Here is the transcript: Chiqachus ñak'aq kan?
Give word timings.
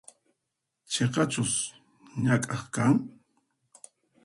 Chiqachus 0.91 1.53
ñak'aq 2.23 2.63
kan? 2.73 2.95